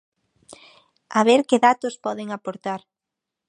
[1.17, 2.81] A ver que datos poden aportar.